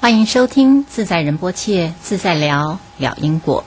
[0.00, 3.64] 欢迎收听自在仁波切自在聊聊因果。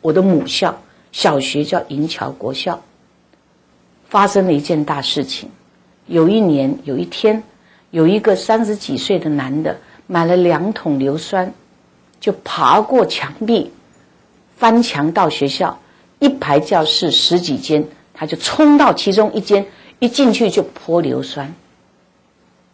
[0.00, 0.74] 我的母校
[1.12, 2.80] 小学叫银桥国校，
[4.08, 5.50] 发生了一件大事情。
[6.06, 7.44] 有一年，有一天。
[7.90, 11.52] 有一个三十几岁的男的买了两桶硫酸，
[12.20, 13.72] 就爬过墙壁，
[14.56, 15.80] 翻墙到学校，
[16.20, 19.66] 一排教室十几间，他就冲到其中一间，
[19.98, 21.52] 一进去就泼硫酸，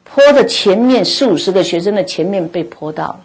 [0.05, 3.21] 泼的前面四五十个学生的前面被泼到了，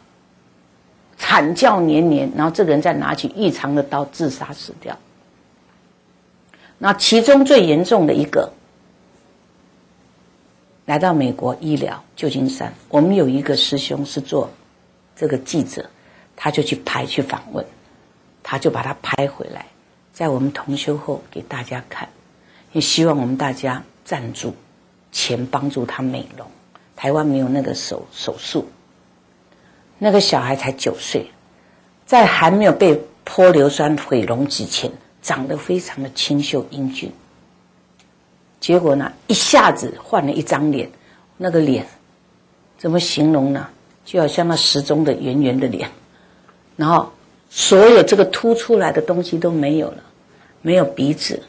[1.17, 4.97] 惨叫连连，然后这个人再拿起异常的刀自杀死掉。
[6.77, 8.53] 那其中最严重的一个。
[10.91, 14.51] 来到美国医疗旧金山，我们有一个师兄是做
[15.15, 15.89] 这个记者，
[16.35, 17.65] 他就去拍去访问，
[18.43, 19.67] 他就把他拍回来，
[20.11, 22.09] 在我们同修后给大家看，
[22.73, 24.53] 也希望我们大家赞助
[25.13, 26.45] 钱帮助他美容。
[26.97, 28.67] 台湾没有那个手手术，
[29.97, 31.31] 那个小孩才九岁，
[32.05, 37.09] 在还没有被泼硫酸毁容之前，长得非常的清秀英俊。
[38.61, 40.89] 结果呢，一下子换了一张脸，
[41.35, 41.87] 那个脸
[42.77, 43.67] 怎么形容呢？
[44.05, 45.89] 就好像那时钟的圆圆的脸，
[46.75, 47.11] 然后
[47.49, 49.97] 所有这个凸出来的东西都没有了，
[50.61, 51.41] 没有鼻子，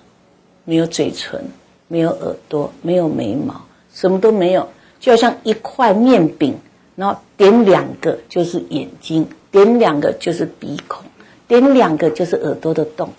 [0.65, 1.45] 没有嘴唇，
[1.89, 3.61] 没有耳朵，没有眉毛，
[3.93, 4.69] 什么都没有，
[4.99, 6.59] 就好像一块面饼，
[6.97, 11.05] 然后点两个就是眼睛，点两个就是鼻孔，
[11.47, 13.11] 点两个就是耳朵的洞，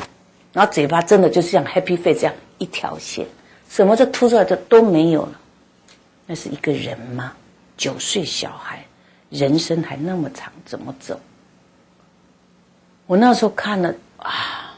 [0.52, 3.28] 然后嘴巴真的就是像 Happy Face 这样一条线。
[3.74, 5.32] 什么这凸出来的都没有了，
[6.28, 7.34] 那是一个人吗？
[7.76, 8.86] 九岁小孩，
[9.32, 11.20] 人生还那么长，怎么走？
[13.08, 14.76] 我那时候看了啊，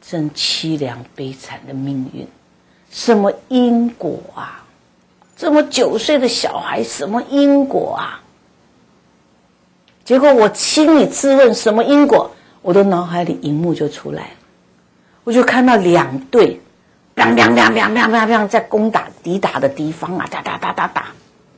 [0.00, 2.26] 真凄凉悲惨的命运，
[2.90, 4.64] 什么因果啊？
[5.36, 8.22] 这么九岁的小孩，什么因果啊？
[10.06, 14.36] 结果我心里自问什么因果，我的脑海里萤幕就出来了，
[15.24, 16.58] 我就看到两对。
[17.14, 21.06] 砰砰砰砰砰砰砰，在攻打敌打的地方啊，打打打打打，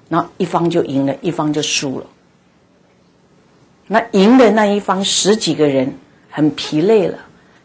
[0.09, 2.07] 然后一方就赢了，一方就输了。
[3.87, 5.97] 那赢的那一方十几个人
[6.31, 7.19] 很疲累了，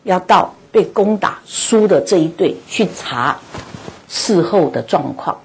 [0.04, 3.38] 要到被攻打输的这一队去查
[4.08, 5.40] 事后的状况，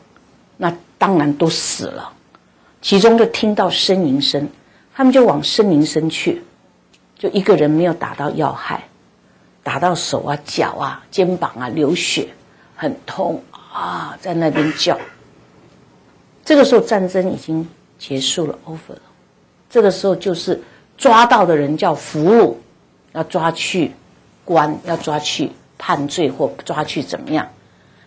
[0.56, 2.12] 那当然都死了。
[2.82, 4.48] 其中就听到呻吟声，
[4.94, 6.42] 他们就往呻吟声去，
[7.18, 8.84] 就一个人没有打到要害，
[9.64, 12.28] 打到手啊、脚啊、肩膀啊流血。
[12.76, 14.98] 很痛啊，在那边叫。
[16.44, 17.68] 这个时候战争已经
[18.00, 19.02] 结束了，over 了。
[19.70, 20.60] 这个时候就是
[20.98, 22.56] 抓到的人叫俘虏，
[23.12, 23.92] 要抓去
[24.44, 27.48] 关，要抓去判罪或抓去怎么样？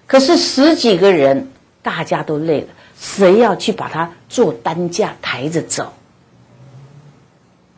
[0.06, 1.48] 可是十几个人，
[1.82, 2.68] 大家都累了，
[3.00, 5.94] 谁要去把他做担架抬着走？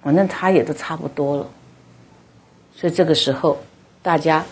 [0.02, 1.48] 反正他也都差不多了。
[2.76, 3.60] 所以这个时候，
[4.02, 4.46] 大家。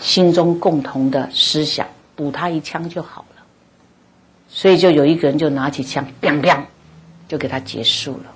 [0.00, 3.42] 心中共同的思想，补他一枪就好了。
[4.48, 6.62] 所以就有一个人就拿起枪，砰砰，
[7.26, 8.32] 就给他结束了。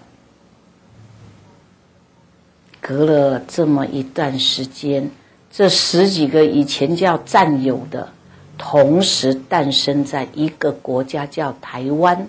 [2.81, 5.09] 隔了这么一段时间，
[5.53, 8.13] 这十几个以前叫战友的，
[8.59, 12.27] 同时诞生在一个国家叫台湾，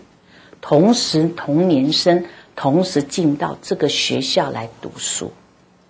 [0.61, 2.23] 同时同年生，
[2.55, 5.33] 同时进到这个学校来读书。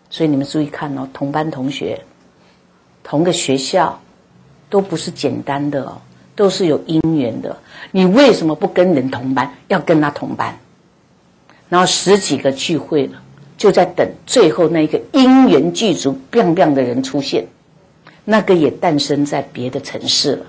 [0.10, 2.06] 所以你们注意看哦，同班同学。
[3.04, 4.00] 同个学校，
[4.70, 6.02] 都不是简单的哦，
[6.36, 7.56] 都是有因缘的。
[7.92, 9.54] 你为什么不跟人同班？
[9.68, 10.58] 要跟他同班，
[11.70, 13.22] 然后十几个聚会了，
[13.58, 17.46] 就在等最后那一个因缘具足、亮亮的人出现。
[18.26, 20.46] 那个也诞生在别的城市了。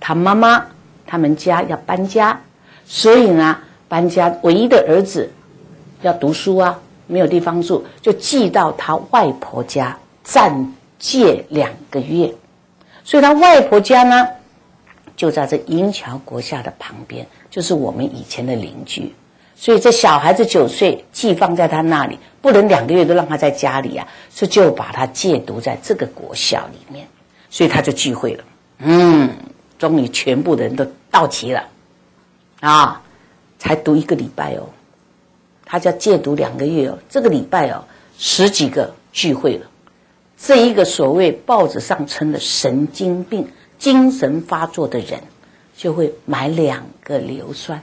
[0.00, 0.64] 他妈妈
[1.06, 2.40] 他们家要搬家，
[2.86, 3.58] 所以呢，
[3.88, 5.30] 搬家唯一的儿子
[6.00, 10.72] 要读书啊，没有地方住，就寄到他外婆家暂。
[11.00, 12.32] 借两个月，
[13.02, 14.28] 所以他外婆家呢，
[15.16, 19.12] 就在这银桥国校的旁边，就是我们以前的邻居。
[19.56, 27.08] 所以这小孩子九岁，寄放在他那里，不能两个月都让他在家里啊，所以就把他借读在这个国校里面。
[27.50, 28.44] 所以他就聚会了，
[28.78, 29.28] 嗯，
[29.76, 31.64] 终于全部的人都到齐了，
[32.60, 33.02] 啊，
[33.58, 34.68] 才读一个礼拜哦，
[35.64, 37.82] 他叫借读两个月哦，这个礼拜哦，
[38.18, 39.66] 十几个聚会了。
[40.42, 43.48] 这一个所谓报纸上称的神经病、
[43.78, 45.20] 精神发作的人，
[45.76, 47.82] 就会买两个硫酸，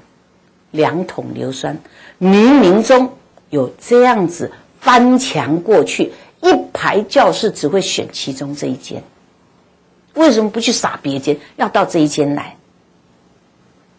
[0.72, 1.78] 两桶硫酸，
[2.20, 3.14] 冥冥中
[3.52, 6.12] 有这样子翻墙过去，
[6.42, 9.04] 一排教室只会选其中这一间。
[10.16, 12.56] 为什么不去撒别间，要到这一间来？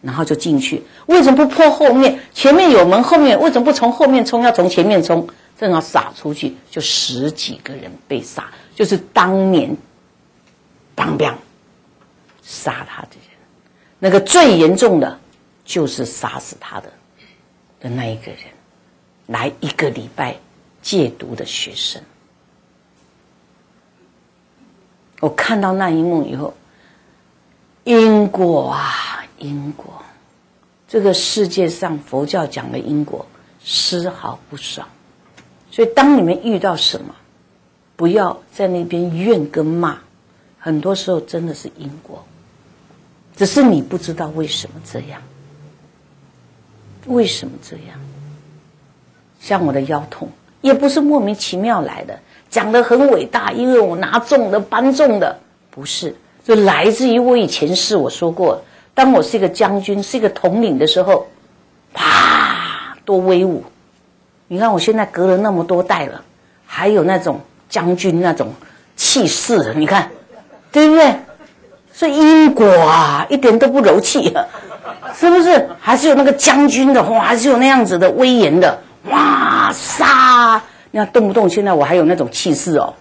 [0.01, 2.19] 然后就进去，为什么不破后面？
[2.33, 4.43] 前面有门，后面为什么不从后面冲？
[4.43, 5.27] 要从前面冲，
[5.59, 9.75] 正好撒出去，就十几个人被杀，就是当年，
[10.95, 11.29] 当兵
[12.41, 13.37] 杀他的人，
[13.99, 15.19] 那个最严重的，
[15.65, 16.89] 就是杀死他的
[17.81, 18.39] 的那一个人，
[19.27, 20.37] 来一个礼拜
[20.81, 22.01] 戒毒的学生。
[25.19, 26.53] 我看到那一幕以后，
[27.83, 29.21] 因果啊！
[29.39, 30.01] 因果，
[30.87, 33.25] 这个世界上佛教讲的因果
[33.61, 34.87] 丝毫不爽，
[35.71, 37.15] 所以当你们遇到什么，
[37.95, 39.97] 不要在那边怨跟骂，
[40.57, 42.25] 很多时候真的是因果，
[43.35, 45.21] 只是你不知道为什么这样，
[47.07, 47.99] 为什么这样？
[49.39, 50.27] 像我的腰痛，
[50.61, 52.19] 也不是莫名其妙来的，
[52.49, 55.39] 讲的很伟大，因为我拿重的搬重的，
[55.71, 58.61] 不是，就来自于我以前是我说过。
[58.93, 61.27] 当我是一个将军，是一个统领的时候，
[61.93, 63.63] 啪，多威武！
[64.51, 66.19] 你看我现在隔了那么多代了，
[66.65, 68.51] 还有那种将军那种
[68.95, 70.09] 气势，你看，
[70.71, 71.13] 对不对？
[71.93, 74.33] 所以因果啊，一点都不柔气，
[75.15, 75.69] 是不是？
[75.79, 78.75] 还是有那个将军的哇，还是有那样子的威严的
[79.09, 80.59] 哇杀！
[80.89, 82.91] 你看动不动现在我还有那种气势哦，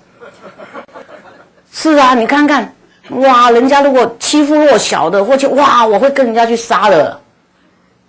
[1.73, 2.75] 是啊，你看看。
[3.11, 7.19] 哇，人家如果欺负弱小的，或者哇，我会跟人家去杀了。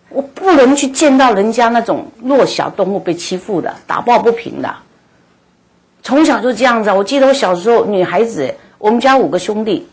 [0.10, 4.76] 我不能去见到人家那种弱小动物被欺负的，打抱不平的。
[6.02, 6.92] 从小就这样子。
[6.92, 9.88] 我记得我小时候，女孩子，我们家五个兄弟，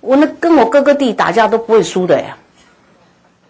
[0.00, 2.36] 我那跟我哥哥弟打架都不会输的呀，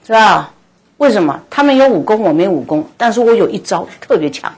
[0.04, 0.52] 是吧？
[0.96, 1.40] 为什么？
[1.50, 4.52] 他们有武功，我没武功，但是我有一招特别强，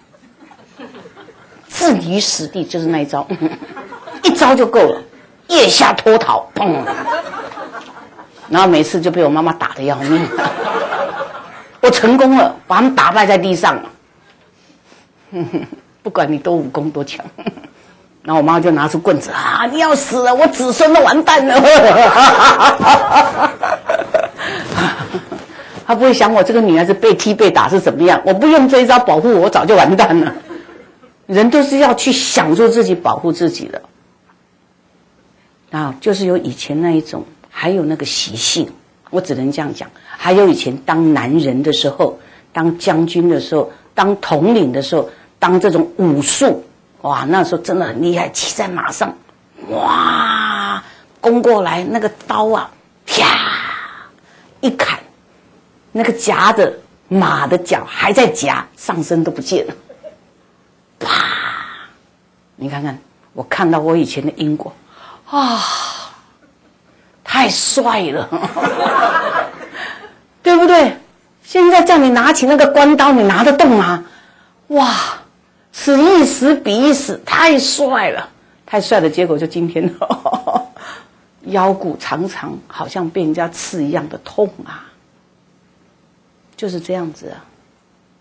[1.68, 3.26] 置你于死地就是那一招，
[4.22, 5.02] 一招就够了。
[5.48, 6.74] 腋下脱逃，砰！
[8.48, 10.26] 然后每次就被我妈妈打得要命。
[11.84, 13.82] 我成功了，把他们打败在地上了。
[16.02, 17.24] 不管你多武功多强，
[18.22, 19.66] 然后我妈就拿出棍子啊！
[19.70, 21.60] 你要死了，我子孙都完蛋了。
[25.86, 28.18] 他不会想我这个女孩子被踢被打是怎么样？
[28.24, 30.34] 我不用这一招保护我，我早就完蛋了。
[31.26, 33.82] 人都是要去想着自己保护自己的。
[35.70, 38.70] 啊，就是有以前那一种，还有那个习性，
[39.14, 39.88] 我只能这样讲。
[40.04, 42.18] 还有以前当男人的时候，
[42.52, 45.08] 当将军的时候，当统领的时候，
[45.38, 46.64] 当这种武术，
[47.02, 49.16] 哇，那时候真的很厉害，骑在马上，
[49.68, 50.82] 哇，
[51.20, 52.70] 攻过来，那个刀啊，
[53.06, 53.24] 啪，
[54.60, 54.98] 一砍，
[55.92, 56.72] 那个夹着
[57.08, 59.74] 马的脚还在夹，上身都不见了，
[60.98, 61.08] 啪，
[62.56, 62.98] 你看看，
[63.32, 64.72] 我看到我以前的因果。
[65.26, 65.58] 啊，
[67.44, 68.26] 太帅了，
[70.42, 70.96] 对不对？
[71.42, 74.02] 现在叫你拿起那个关刀，你拿得动吗？
[74.68, 74.90] 哇，
[75.70, 78.30] 此一时彼一时，太帅了，
[78.64, 80.66] 太帅的结果就今天呵呵
[81.52, 84.86] 腰骨常常好像被人家刺一样的痛啊，
[86.56, 87.44] 就是这样子啊。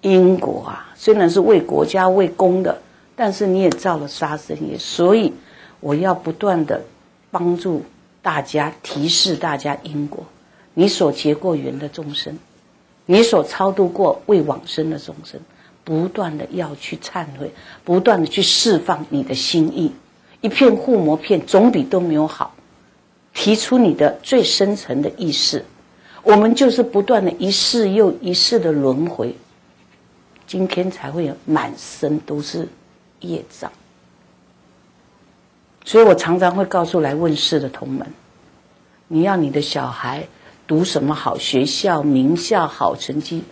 [0.01, 2.77] 因果啊，虽然是为国家为公的，
[3.15, 5.33] 但是你也造了杀生业，所以
[5.79, 6.81] 我要不断的。
[7.31, 7.83] 帮助
[8.23, 10.25] 大家提示大家因果，
[10.73, 12.39] 你所结过缘的众生，
[13.05, 15.39] 你所超度过未往生的众生，
[15.83, 17.51] 不断的要去忏悔，
[17.83, 19.91] 不断的去释放你的心意，
[20.39, 22.55] 一片护摩片总比都没有好。
[23.33, 25.65] 提出你的最深层的意识，
[26.21, 29.35] 我们就是不断的一世又一世的轮回，
[30.47, 32.69] 今天才会有满身都是
[33.19, 33.69] 业障。
[35.85, 38.07] 所以我常常会告诉来问事的同门，
[39.07, 40.25] 你要你的小孩
[40.65, 43.43] 读什么好学校、名校、好成绩，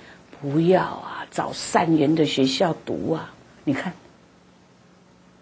[0.42, 3.34] 不要啊，找善缘的学校读啊！
[3.66, 3.92] 你看，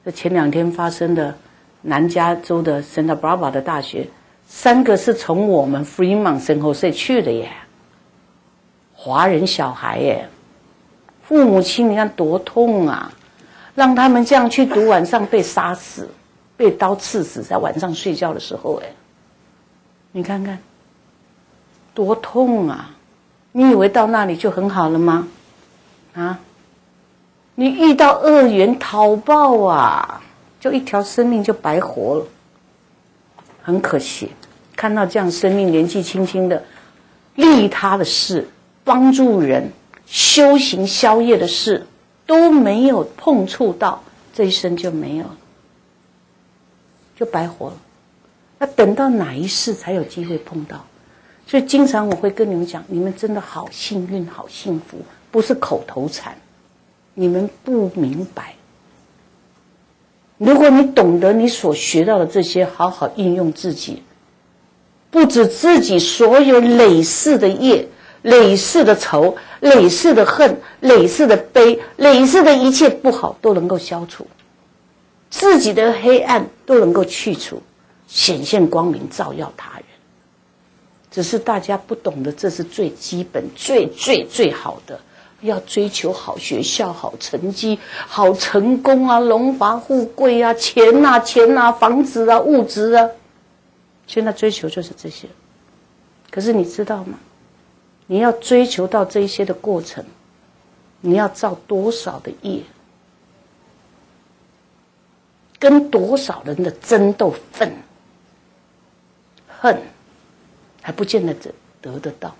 [0.03, 1.37] 这前两天发生的
[1.83, 4.07] 南加州的 Santa Barbara 的大学，
[4.47, 7.51] 三个是从我们 Fremont San Jose 去的耶，
[8.93, 10.27] 华人小孩耶，
[11.21, 13.13] 父母亲你看多痛啊，
[13.75, 16.09] 让他们这样去读，晚上被杀死。
[16.59, 18.91] 被刀刺死在晚上睡觉的时候，哎，
[20.11, 20.59] 你看看，
[21.93, 22.91] 多痛啊！
[23.53, 25.29] 你以为到那里就很好了吗？
[26.15, 26.37] 啊，
[27.55, 30.21] 你遇到恶缘讨报啊，
[30.59, 32.25] 就一条生命就白活了，
[33.61, 34.29] 很可惜。
[34.75, 36.61] 看到这样生命年纪轻轻的
[37.35, 38.49] 利他的事，
[38.83, 39.71] 帮助人，
[40.05, 41.87] 修行消业的事
[42.25, 45.37] 都没有碰触到，这一生就没有了，
[47.19, 47.73] 就白活了。
[48.57, 50.85] 那等到哪一世才有机会碰到？
[51.45, 54.97] 所以经常我会跟你们讲，你们真的好幸运，好幸福，
[55.31, 56.37] 不是口头禅，
[57.15, 58.53] 你们不明白。
[60.37, 64.03] 如果你懂得你所学到的这些，好好应用自己，
[65.09, 67.87] 不止自己所有累世的业、
[68.21, 74.25] 累世的仇、累世的恨、累世的悲、累世的一切不好都能够消除，
[75.29, 77.61] 自己的黑暗都能够去除，
[78.07, 79.83] 显现光明，照耀他人。
[81.11, 84.99] 只是大家不懂得，这是最基本、最最最好的。
[85.41, 93.09] 要追求好学校、好成绩、好成功啊，荣华富贵啊，钱呐、钱呐，房子啊，物质啊，
[94.05, 95.29] 现在追求就是这些。
[96.29, 97.17] 可是你知道吗？
[98.07, 100.03] 你要追求到这些的过程，
[100.99, 102.61] 你要造多少的业，
[105.59, 107.73] 跟多少人的争斗、愤、
[109.59, 109.81] 恨，
[110.81, 111.51] 还不见得得
[111.81, 112.35] 得得到。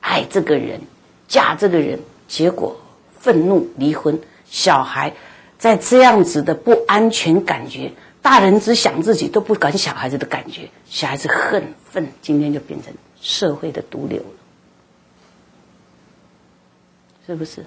[0.00, 0.80] 爱这个人。
[1.28, 2.78] 嫁这个人，结果
[3.18, 5.14] 愤怒离婚，小孩
[5.56, 14.26] 在这样子的不安全感觉，大人只想自己都不管小孩子的感觉，小孩子恨愤，今天就变成社会的毒瘤了，
[17.26, 17.64] 是不是？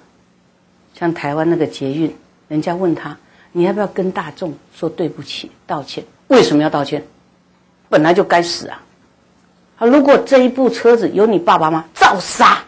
[0.94, 2.16] 像台湾那个捷运，
[2.46, 3.18] 人家问他，
[3.56, 6.04] 你要不要跟大众说对不起道歉？
[6.28, 7.02] 为什么要道歉？
[7.88, 8.82] 本来就该死啊！
[9.78, 11.86] 啊，如果这一部车子有你爸爸吗？
[11.94, 12.62] 照杀。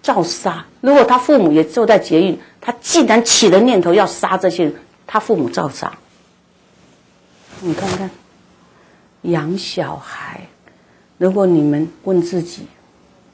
[0.00, 0.64] 照杀！
[0.80, 4.74] 如果他父母也坐在捷运，他既然起了念头要杀这些人，
[5.04, 5.92] 他父母照杀。
[7.60, 8.08] 你看看，
[9.22, 10.46] 养小孩，
[11.16, 12.68] 如果你们问自己，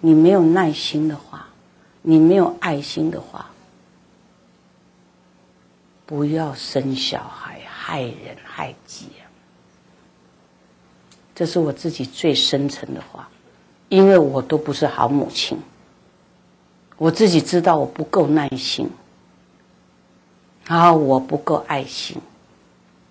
[0.00, 1.48] 你没有耐心的话，
[2.00, 3.50] 你没有爱心的话，
[6.14, 9.06] 不要生小孩，害人害己！
[11.34, 13.28] 这是我自己最深沉的话，
[13.88, 15.58] 因为我都不是好母亲。
[16.98, 18.88] 我自己知道我不够耐心，
[20.66, 22.16] 然后我不够爱心，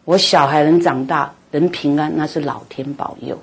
[0.06, 3.38] 我小孩能长大能平安，那是老天保佑。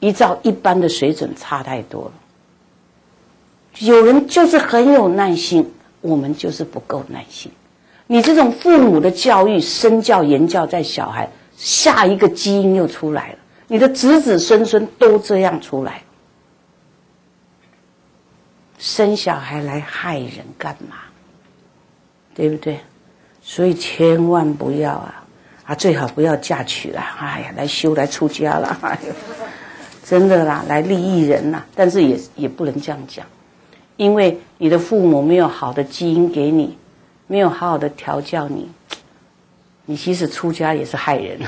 [0.00, 2.12] 依照一般的水准差太多了。
[3.78, 5.72] 有人就是很有耐心，
[6.02, 7.50] 我们就是不够耐心。
[8.06, 16.02] 你这种父母的教育、身教、言教，在小孩下一个基因又出来了，你的子子孙孙都这样出来。
[18.78, 20.96] 生小孩来害人干嘛？
[22.34, 22.78] 对不对？
[23.40, 25.24] 所以千万不要啊！
[25.64, 27.00] 啊，最好不要嫁娶了。
[27.00, 28.76] 哎呀，来修来出家了。
[28.82, 29.14] 哎呦，
[30.04, 31.64] 真的啦，来利益人呐。
[31.74, 33.24] 但是也也不能这样讲，
[33.96, 36.76] 因为你的父母没有好的基因给你，
[37.26, 38.70] 没有好好的调教你，
[39.86, 41.40] 你即使出家也是害人，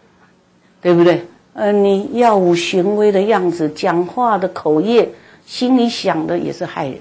[0.82, 1.26] 对不对？
[1.54, 5.10] 呃，你耀武雄威的样子，讲话的口业。
[5.46, 6.98] 心里想的也是害人，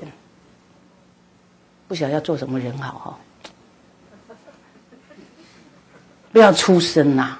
[1.87, 3.17] 不晓得要做什么人好
[4.29, 4.35] 哈，
[6.31, 7.39] 不要出生呐，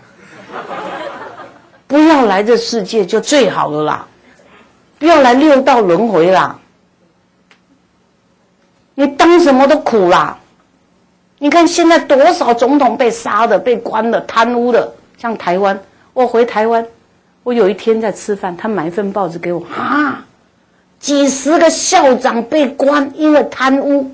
[1.85, 4.07] 不要来这世界就最好了啦，
[4.97, 6.59] 不要来六道轮回啦，
[8.95, 10.39] 你当什么都苦啦，
[11.37, 15.77] 你看现在多少总统被杀的、被关的、贪污的，像台湾，
[16.13, 16.85] 我回台湾，
[17.43, 20.25] 我有一天在吃饭，他买一份报纸给我啊。
[20.99, 24.11] 几十个校长被关，因为贪污。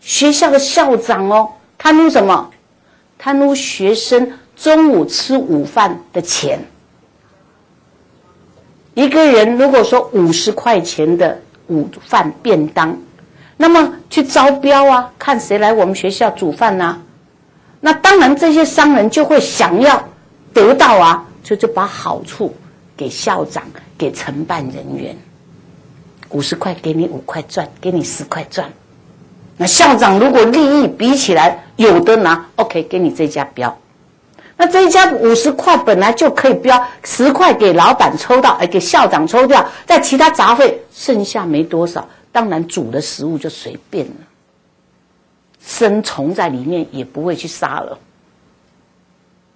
[0.00, 1.48] 学校的校长哦，
[1.78, 2.50] 贪污什么？
[3.18, 6.60] 贪污学生中午吃午饭的钱。
[8.94, 12.96] 一个人如果说五十块钱的午饭便当，
[13.60, 17.02] 那么去招标啊，看谁来我们学校煮饭呢？
[17.80, 20.02] 那当然，这些商人就会想要
[20.54, 22.54] 得到啊，就就把好处
[22.96, 23.64] 给校长，
[23.98, 25.16] 给承办人员。
[26.30, 28.70] 五十块给你五块赚，给你十块赚。
[29.56, 33.76] 那校长如果利益比起来有的拿，OK，给你这家标。
[34.56, 44.14] 那这一家五十块本来就可以标，十块给老板抽到，哎，给校长抽掉，在其他杂费剩下没多少，当然煮的食物就随便了。
[45.60, 47.98] 生虫在里面也不会去杀了，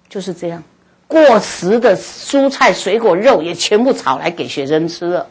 [0.09, 0.61] 就是这样。
[1.07, 5.27] 过时的蔬菜、水果、肉也全部炒来给学生吃了。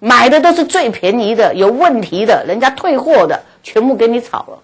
[0.00, 4.58] 买的都是最便宜的，有问题的，人家退货的，全部给你炒了。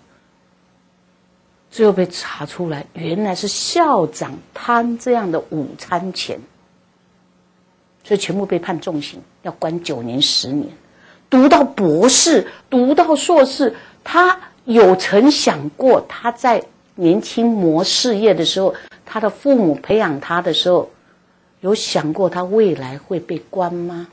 [1.70, 6.38] 最后被查出来，原来是校长贪这样的午餐钱。
[8.10, 10.68] 所以全部被判重刑，要关九年十年。
[11.30, 16.64] 读到博士，读到硕士，他有曾想过他在
[16.96, 18.74] 年轻谋事业的时候，
[19.06, 20.90] 他的父母培养他的时候，
[21.60, 24.08] 有想过他未来会被关吗？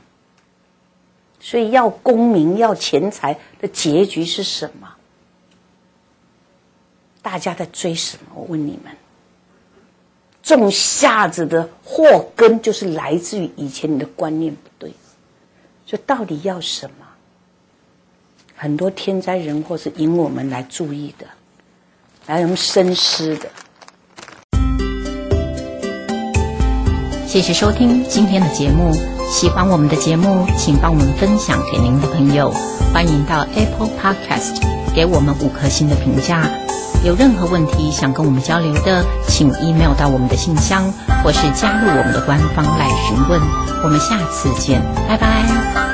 [1.40, 4.94] 所以要功名要钱财的结局是什么？
[7.20, 8.30] 大家在追什么？
[8.36, 8.96] 我问你们。
[10.56, 14.92] 种下子的祸根就是来自于以前你的观念不对，
[15.84, 17.06] 所以到底要什么？
[18.54, 21.26] 很多天灾人祸是引我们来注意的，
[22.26, 23.48] 来我们深思的。
[27.26, 28.92] 谢谢收听今天的节目，
[29.30, 32.50] 喜欢我们的节目，请帮我们分享给您的朋友，
[32.92, 34.60] 欢迎到 Apple Podcast
[34.94, 36.50] 给我们五颗星的评价。
[37.04, 43.40] 有任何问题想跟我们交流的，请 email 到我们的信箱，或是加入我们的官方来询问。
[43.84, 45.87] 我们下次见，拜拜。